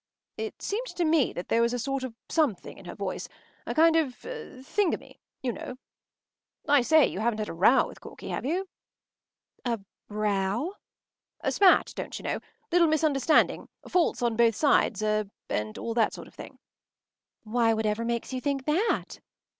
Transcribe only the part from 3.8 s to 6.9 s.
of thingummy, you know. “I